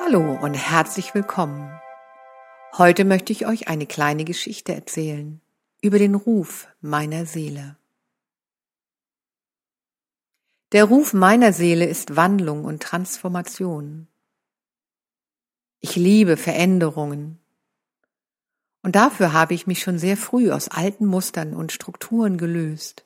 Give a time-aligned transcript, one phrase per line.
[0.00, 1.76] Hallo und herzlich willkommen.
[2.76, 5.40] Heute möchte ich euch eine kleine Geschichte erzählen
[5.82, 7.76] über den Ruf meiner Seele.
[10.70, 14.06] Der Ruf meiner Seele ist Wandlung und Transformation.
[15.80, 17.40] Ich liebe Veränderungen.
[18.82, 23.04] Und dafür habe ich mich schon sehr früh aus alten Mustern und Strukturen gelöst.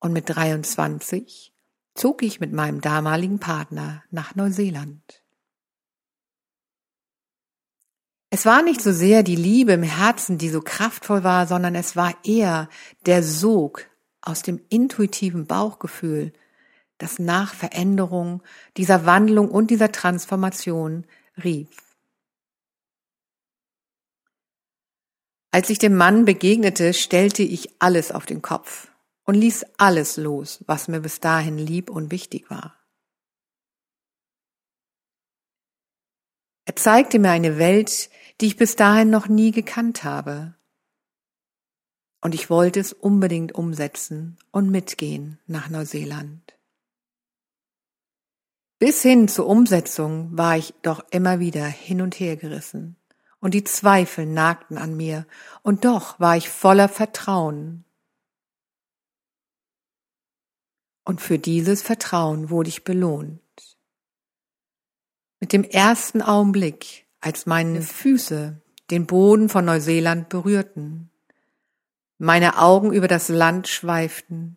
[0.00, 1.54] Und mit 23
[1.94, 5.22] zog ich mit meinem damaligen Partner nach Neuseeland.
[8.30, 11.96] Es war nicht so sehr die Liebe im Herzen, die so kraftvoll war, sondern es
[11.96, 12.68] war eher
[13.06, 13.86] der Sog
[14.20, 16.32] aus dem intuitiven Bauchgefühl,
[16.98, 18.42] das nach Veränderung,
[18.76, 21.06] dieser Wandlung und dieser Transformation
[21.42, 21.68] rief.
[25.50, 28.88] Als ich dem Mann begegnete, stellte ich alles auf den Kopf
[29.24, 32.78] und ließ alles los, was mir bis dahin lieb und wichtig war.
[36.66, 40.54] Er zeigte mir eine Welt, die ich bis dahin noch nie gekannt habe.
[42.20, 46.58] Und ich wollte es unbedingt umsetzen und mitgehen nach Neuseeland.
[48.78, 52.96] Bis hin zur Umsetzung war ich doch immer wieder hin und her gerissen,
[53.40, 55.26] und die Zweifel nagten an mir,
[55.62, 57.84] und doch war ich voller Vertrauen.
[61.04, 63.40] Und für dieses Vertrauen wurde ich belohnt.
[65.40, 71.10] Mit dem ersten Augenblick, als meine Füße den Boden von Neuseeland berührten,
[72.18, 74.56] meine Augen über das Land schweiften,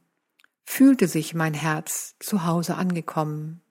[0.64, 3.62] fühlte sich mein Herz zu Hause angekommen.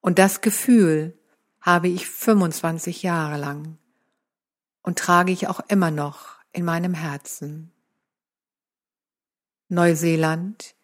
[0.00, 1.18] Und das Gefühl
[1.60, 3.78] habe ich 25 Jahre lang
[4.82, 7.72] und trage ich auch immer noch in meinem Herzen.
[9.68, 10.74] Neuseeland,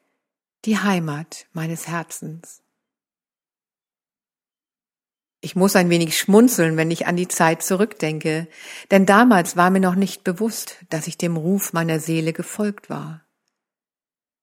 [0.64, 2.62] die Heimat meines Herzens.
[5.40, 8.48] Ich muss ein wenig schmunzeln, wenn ich an die Zeit zurückdenke,
[8.90, 13.26] denn damals war mir noch nicht bewusst, dass ich dem Ruf meiner Seele gefolgt war.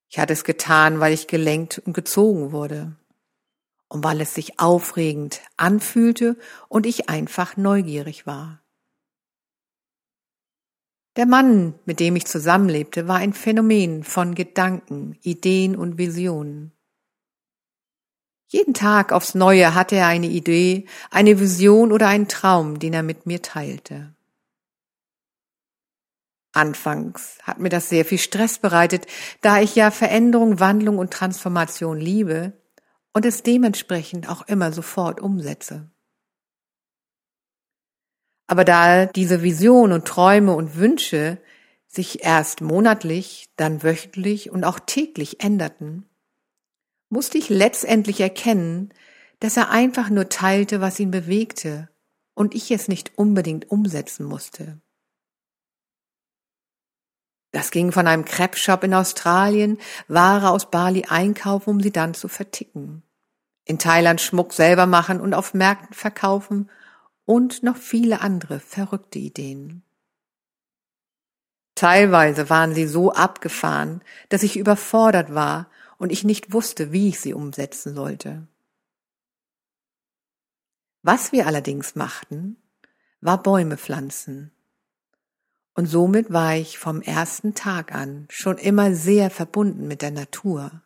[0.09, 2.96] Ich hatte es getan, weil ich gelenkt und gezogen wurde
[3.88, 6.38] und weil es sich aufregend anfühlte
[6.70, 8.64] und ich einfach neugierig war.
[11.16, 16.72] Der Mann, mit dem ich zusammenlebte, war ein Phänomen von Gedanken, Ideen und Visionen.
[18.53, 23.02] Jeden Tag aufs Neue hatte er eine Idee, eine Vision oder einen Traum, den er
[23.02, 24.14] mit mir teilte.
[26.52, 29.08] Anfangs hat mir das sehr viel Stress bereitet,
[29.42, 32.53] da ich ja Veränderung, Wandlung und Transformation liebe
[33.12, 35.90] und es dementsprechend auch immer sofort umsetze.
[38.46, 41.42] Aber da diese Vision und Träume und Wünsche
[41.88, 46.08] sich erst monatlich, dann wöchentlich und auch täglich änderten,
[47.13, 48.94] musste ich letztendlich erkennen,
[49.40, 51.90] dass er einfach nur teilte, was ihn bewegte
[52.34, 54.81] und ich es nicht unbedingt umsetzen musste.
[57.51, 62.28] Das ging von einem Crepe-Shop in Australien, Ware aus Bali einkaufen, um sie dann zu
[62.28, 63.03] verticken.
[63.63, 66.69] In Thailand Schmuck selber machen und auf Märkten verkaufen
[67.25, 69.84] und noch viele andere verrückte Ideen.
[71.75, 75.68] Teilweise waren sie so abgefahren, dass ich überfordert war
[76.03, 78.46] und ich nicht wusste, wie ich sie umsetzen sollte.
[81.02, 82.58] Was wir allerdings machten,
[83.22, 84.52] war Bäume pflanzen.
[85.74, 90.81] Und somit war ich vom ersten Tag an schon immer sehr verbunden mit der Natur.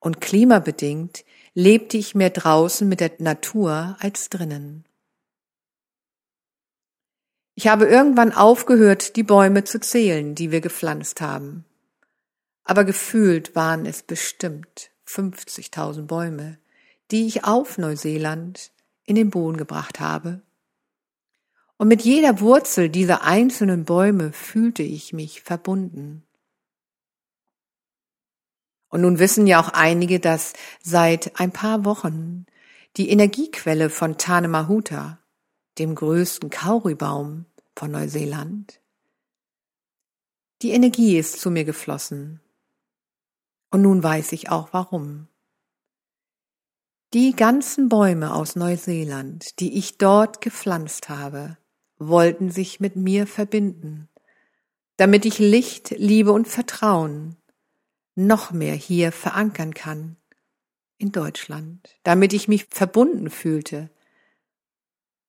[0.00, 4.86] Und klimabedingt lebte ich mehr draußen mit der Natur als drinnen.
[7.54, 11.64] Ich habe irgendwann aufgehört, die Bäume zu zählen, die wir gepflanzt haben
[12.66, 16.58] aber gefühlt waren es bestimmt 50.000 Bäume,
[17.12, 18.72] die ich auf Neuseeland
[19.04, 20.42] in den Boden gebracht habe.
[21.76, 26.24] Und mit jeder Wurzel dieser einzelnen Bäume fühlte ich mich verbunden.
[28.88, 30.52] Und nun wissen ja auch einige, dass
[30.82, 32.46] seit ein paar Wochen
[32.96, 35.20] die Energiequelle von Tanemahuta,
[35.78, 37.44] dem größten Kauribaum
[37.76, 38.80] von Neuseeland,
[40.62, 42.40] die Energie ist zu mir geflossen
[43.76, 45.28] und nun weiß ich auch warum.
[47.12, 51.58] Die ganzen Bäume aus Neuseeland, die ich dort gepflanzt habe,
[51.98, 54.08] wollten sich mit mir verbinden,
[54.96, 57.36] damit ich Licht, Liebe und Vertrauen
[58.14, 60.16] noch mehr hier verankern kann
[60.96, 63.90] in Deutschland, damit ich mich verbunden fühlte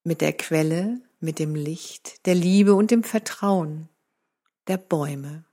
[0.06, 3.90] mit der Quelle, mit dem Licht, der Liebe und dem Vertrauen
[4.68, 5.47] der Bäume.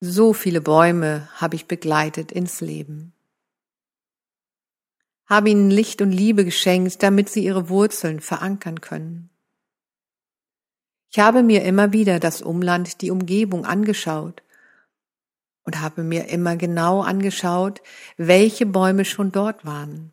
[0.00, 3.12] So viele Bäume habe ich begleitet ins Leben.
[5.26, 9.30] habe ihnen Licht und Liebe geschenkt, damit sie ihre Wurzeln verankern können.
[11.10, 14.42] Ich habe mir immer wieder das Umland, die Umgebung angeschaut
[15.64, 17.82] und habe mir immer genau angeschaut,
[18.16, 20.12] welche Bäume schon dort waren.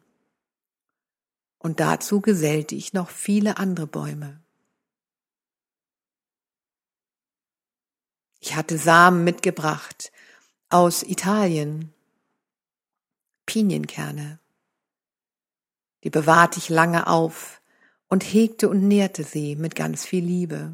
[1.60, 4.43] Und dazu gesellte ich noch viele andere Bäume.
[8.46, 10.12] Ich hatte Samen mitgebracht
[10.68, 11.94] aus Italien,
[13.46, 14.38] Pinienkerne.
[16.04, 17.62] Die bewahrte ich lange auf
[18.10, 20.74] und hegte und nährte sie mit ganz viel Liebe.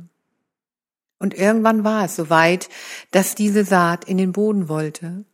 [1.20, 2.70] Und irgendwann war es soweit,
[3.12, 5.26] dass diese Saat in den Boden wollte,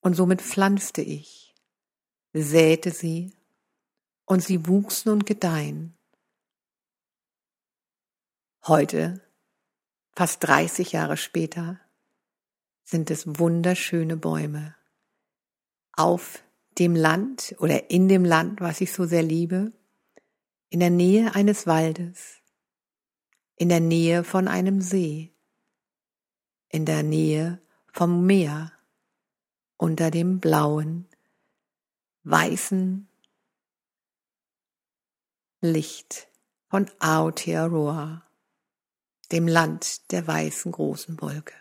[0.00, 1.54] und somit pflanzte ich,
[2.32, 3.34] säte sie,
[4.24, 5.94] und sie wuchsen und gedeihen.
[8.66, 9.20] Heute,
[10.16, 11.78] fast 30 Jahre später,
[12.84, 14.74] sind es wunderschöne Bäume.
[15.92, 16.42] Auf
[16.78, 19.72] dem Land oder in dem Land, was ich so sehr liebe,
[20.70, 22.38] in der Nähe eines Waldes,
[23.56, 25.34] in der Nähe von einem See,
[26.68, 27.60] in der Nähe
[27.92, 28.72] vom Meer,
[29.76, 31.06] unter dem blauen,
[32.24, 33.08] weißen
[35.60, 36.28] Licht
[36.68, 38.25] von Aotearoa,
[39.32, 41.54] dem Land der weißen großen Wolke.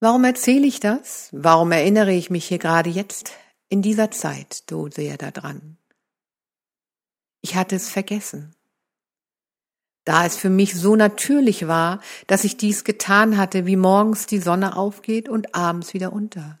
[0.00, 1.30] Warum erzähle ich das?
[1.32, 3.32] Warum erinnere ich mich hier gerade jetzt
[3.68, 5.78] in dieser Zeit so sehr daran?
[7.40, 8.54] Ich hatte es vergessen.
[10.04, 14.40] Da es für mich so natürlich war, dass ich dies getan hatte, wie morgens die
[14.40, 16.58] Sonne aufgeht und abends wieder unter.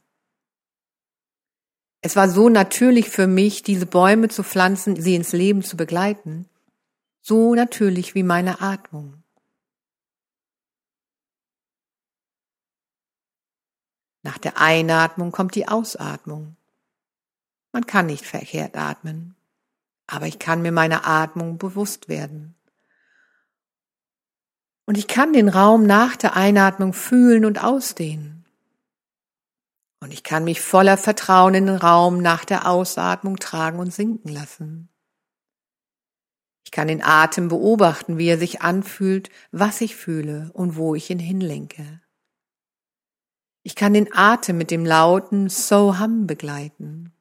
[2.04, 6.46] Es war so natürlich für mich, diese Bäume zu pflanzen, sie ins Leben zu begleiten,
[7.22, 9.22] so natürlich wie meine Atmung.
[14.22, 16.56] Nach der Einatmung kommt die Ausatmung.
[17.72, 19.34] Man kann nicht verkehrt atmen
[20.06, 22.54] aber ich kann mir meiner Atmung bewusst werden.
[24.86, 28.33] Und ich kann den Raum nach der Einatmung fühlen und ausdehnen.
[30.04, 34.28] Und ich kann mich voller Vertrauen in den Raum nach der Ausatmung tragen und sinken
[34.28, 34.90] lassen.
[36.62, 41.08] Ich kann den Atem beobachten, wie er sich anfühlt, was ich fühle und wo ich
[41.08, 42.02] ihn hinlenke.
[43.62, 47.14] Ich kann den Atem mit dem lauten So Hum begleiten.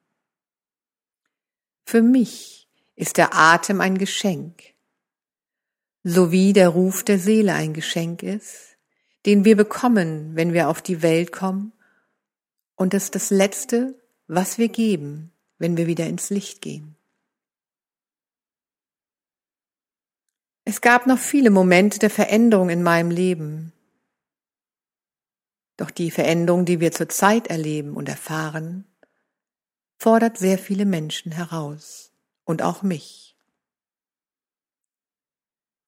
[1.86, 4.62] Für mich ist der Atem ein Geschenk,
[6.03, 8.75] so wie der Ruf der Seele ein Geschenk ist,
[9.25, 11.71] den wir bekommen, wenn wir auf die Welt kommen,
[12.75, 13.96] und das ist das Letzte,
[14.28, 16.96] was wir geben, wenn wir wieder ins Licht gehen.
[20.66, 23.74] Es gab noch viele Momente der Veränderung in meinem Leben.
[25.75, 28.86] Doch die Veränderung, die wir zurzeit erleben und erfahren,
[29.98, 32.12] fordert sehr viele Menschen heraus
[32.46, 33.38] und auch mich.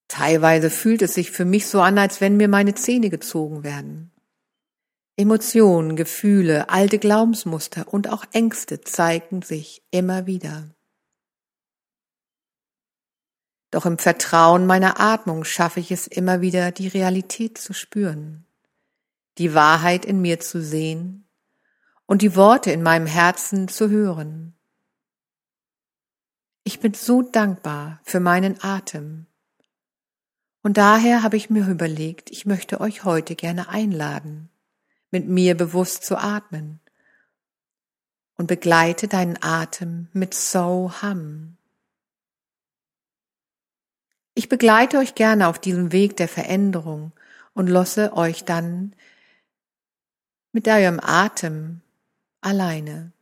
[0.08, 4.12] Teilweise fühlt es sich für mich so an, als wenn mir meine Zähne gezogen werden.
[5.18, 10.76] Emotionen, Gefühle, alte Glaubensmuster und auch Ängste zeigen sich immer wieder.
[13.72, 18.46] Doch im Vertrauen meiner Atmung schaffe ich es immer wieder, die Realität zu spüren,
[19.38, 21.28] die Wahrheit in mir zu sehen
[22.06, 24.54] und die Worte in meinem Herzen zu hören.
[26.66, 29.28] Ich bin so dankbar für meinen Atem.
[30.62, 34.50] Und daher habe ich mir überlegt, ich möchte euch heute gerne einladen,
[35.16, 36.80] mit mir bewusst zu atmen.
[38.38, 41.58] Und begleite deinen Atem mit So Hum.
[44.34, 47.14] Ich begleite euch gerne auf diesem Weg der Veränderung
[47.54, 48.94] und lasse euch dann
[50.52, 51.82] mit eurem Atem
[52.42, 53.14] alleine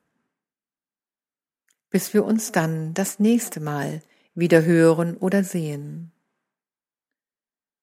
[1.93, 4.01] bis wir uns dann das nächste Mal
[4.33, 6.11] wieder hören oder sehen.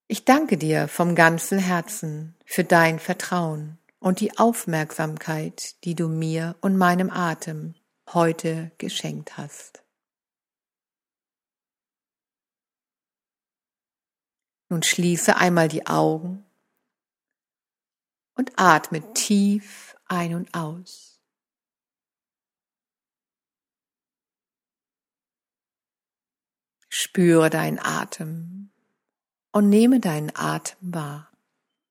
[0.09, 6.57] Ich danke dir vom ganzen Herzen für dein Vertrauen und die Aufmerksamkeit, die du mir
[6.61, 7.75] und meinem Atem
[8.09, 9.85] heute geschenkt hast.
[14.69, 16.45] Nun schließe einmal die Augen
[18.35, 21.21] und atme tief ein und aus.
[26.89, 28.71] Spüre deinen Atem
[29.53, 31.33] und nehme deinen Atem wahr.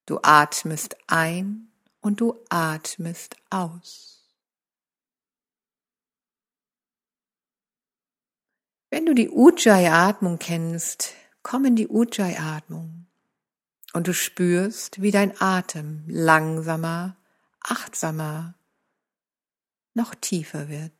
[0.05, 1.68] Du atmest ein
[2.01, 4.09] und du atmest aus.
[8.89, 11.13] Wenn du die Ujjayi-Atmung kennst,
[11.43, 13.05] komm in die Ujjayi-Atmung
[13.93, 17.15] und du spürst, wie dein Atem langsamer,
[17.61, 18.55] achtsamer
[19.93, 20.93] noch tiefer wird.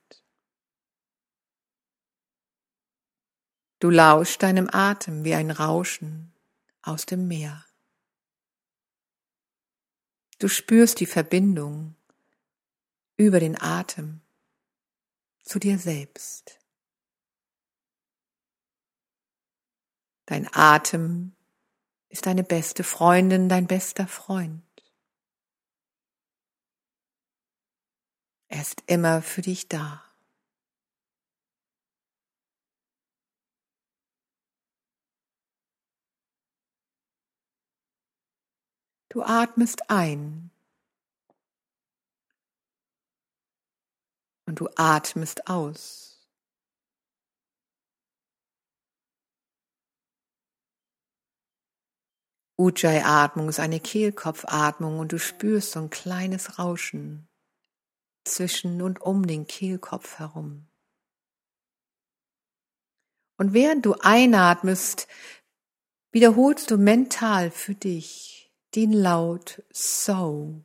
[3.80, 6.34] Du lauschst deinem Atem wie ein Rauschen
[6.82, 7.66] aus dem Meer.
[10.40, 11.96] Du spürst die Verbindung
[13.18, 14.22] über den Atem
[15.44, 16.58] zu dir selbst.
[20.26, 21.36] Dein Atem
[22.08, 24.64] ist deine beste Freundin, dein bester Freund.
[28.48, 30.09] Er ist immer für dich da.
[39.10, 40.52] Du atmest ein
[44.46, 46.28] und du atmest aus.
[52.60, 57.28] Ujjayi-Atmung ist eine Kehlkopfatmung und du spürst so ein kleines Rauschen
[58.26, 60.68] zwischen und um den Kehlkopf herum.
[63.38, 65.08] Und während du einatmest,
[66.12, 68.39] wiederholst du mental für dich
[68.76, 70.64] den Laut So.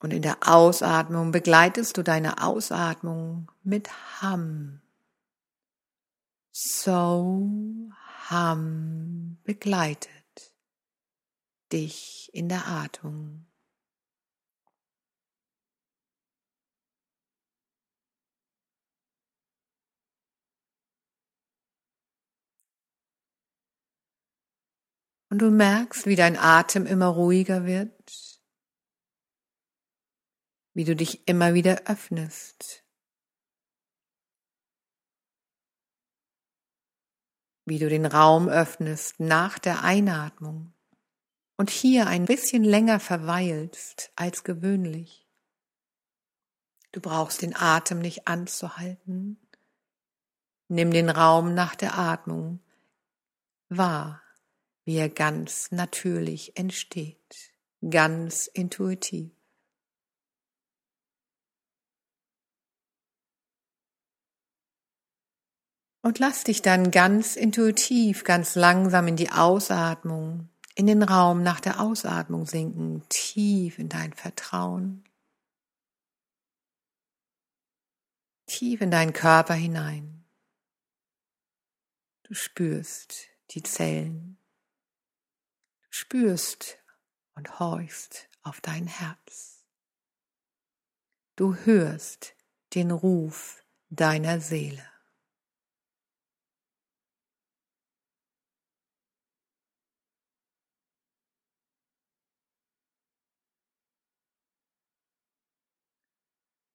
[0.00, 3.90] Und in der Ausatmung begleitest du deine Ausatmung mit
[4.22, 4.80] Ham.
[6.52, 7.50] So,
[8.30, 10.08] Ham begleitet
[11.72, 13.47] dich in der Atmung.
[25.30, 28.40] Und du merkst, wie dein Atem immer ruhiger wird,
[30.72, 32.84] wie du dich immer wieder öffnest,
[37.66, 40.72] wie du den Raum öffnest nach der Einatmung
[41.58, 45.28] und hier ein bisschen länger verweilst als gewöhnlich.
[46.92, 49.38] Du brauchst den Atem nicht anzuhalten.
[50.68, 52.60] Nimm den Raum nach der Atmung
[53.68, 54.22] wahr
[54.88, 57.52] wie er ganz natürlich entsteht,
[57.90, 59.30] ganz intuitiv.
[66.00, 71.60] Und lass dich dann ganz intuitiv, ganz langsam in die Ausatmung, in den Raum nach
[71.60, 75.04] der Ausatmung sinken, tief in dein Vertrauen,
[78.46, 80.24] tief in deinen Körper hinein.
[82.22, 84.37] Du spürst die Zellen,
[85.98, 86.78] spürst
[87.34, 89.64] und horchst auf dein Herz.
[91.34, 92.34] Du hörst
[92.74, 94.86] den Ruf deiner Seele.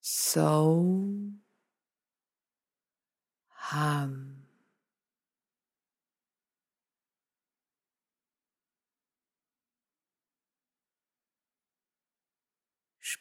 [0.02, 1.14] So
[3.72, 4.33] Ham.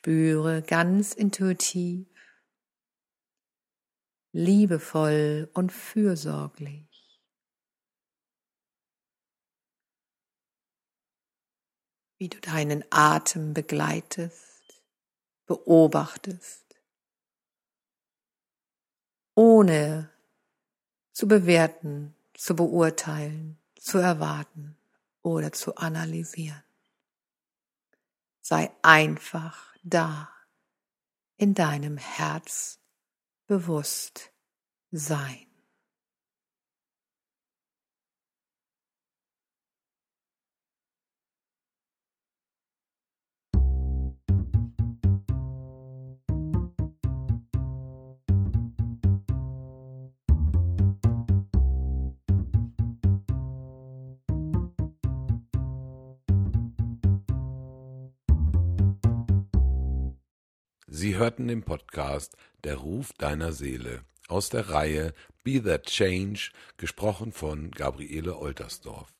[0.03, 2.09] Spüre ganz intuitiv,
[4.33, 7.21] liebevoll und fürsorglich,
[12.19, 14.83] wie du deinen Atem begleitest,
[15.47, 16.65] beobachtest,
[19.37, 20.11] ohne
[21.13, 24.77] zu bewerten, zu beurteilen, zu erwarten
[25.23, 26.65] oder zu analysieren.
[28.41, 30.29] Sei einfach da
[31.37, 32.81] in deinem Herz
[33.47, 34.33] bewusst
[34.91, 35.52] sein.
[61.03, 67.33] Sie hörten den Podcast Der Ruf deiner Seele aus der Reihe Be That Change, gesprochen
[67.33, 69.13] von Gabriele Oltersdorf.